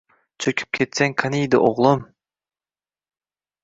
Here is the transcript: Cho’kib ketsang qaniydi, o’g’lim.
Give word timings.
Cho’kib 0.45 0.71
ketsang 0.77 1.15
qaniydi, 1.25 1.61
o’g’lim. 1.69 2.05